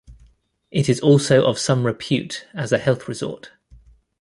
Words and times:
It 0.71 0.89
is 0.89 0.99
also 0.99 1.45
of 1.45 1.59
some 1.59 1.85
repute 1.85 2.47
as 2.55 2.71
a 2.71 2.79
health 2.79 3.07
resort. 3.07 3.51